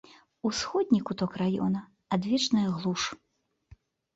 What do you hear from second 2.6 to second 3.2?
глуш.